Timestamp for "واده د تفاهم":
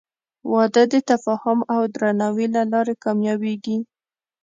0.51-1.59